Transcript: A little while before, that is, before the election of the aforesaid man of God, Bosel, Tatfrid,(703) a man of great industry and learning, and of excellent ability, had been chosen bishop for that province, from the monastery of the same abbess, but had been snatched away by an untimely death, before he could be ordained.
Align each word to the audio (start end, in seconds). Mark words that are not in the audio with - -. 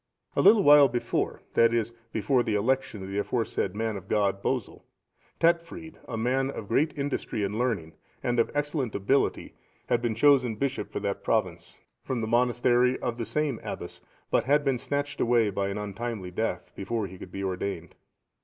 A 0.35 0.41
little 0.41 0.63
while 0.63 0.87
before, 0.87 1.43
that 1.53 1.71
is, 1.71 1.93
before 2.11 2.41
the 2.41 2.55
election 2.55 3.03
of 3.03 3.09
the 3.09 3.19
aforesaid 3.19 3.75
man 3.75 3.95
of 3.95 4.07
God, 4.07 4.41
Bosel, 4.41 4.83
Tatfrid,(703) 5.39 5.97
a 6.07 6.17
man 6.17 6.49
of 6.49 6.67
great 6.69 6.97
industry 6.97 7.43
and 7.43 7.59
learning, 7.59 7.93
and 8.23 8.39
of 8.39 8.49
excellent 8.55 8.95
ability, 8.95 9.53
had 9.89 10.01
been 10.01 10.15
chosen 10.15 10.55
bishop 10.55 10.91
for 10.91 10.99
that 11.01 11.23
province, 11.23 11.81
from 12.03 12.19
the 12.19 12.25
monastery 12.25 12.97
of 12.99 13.19
the 13.19 13.25
same 13.25 13.59
abbess, 13.61 14.01
but 14.31 14.45
had 14.45 14.65
been 14.65 14.79
snatched 14.79 15.21
away 15.21 15.51
by 15.51 15.67
an 15.67 15.77
untimely 15.77 16.31
death, 16.31 16.73
before 16.75 17.05
he 17.05 17.19
could 17.19 17.31
be 17.31 17.43
ordained. 17.43 17.93